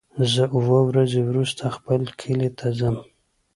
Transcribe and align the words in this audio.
زه 0.33 0.43
اووه 0.55 0.81
ورځې 0.89 1.21
وروسته 1.23 1.63
خپل 1.75 2.01
کلی 2.19 2.49
ته 2.57 2.67
ځم. 2.79 2.95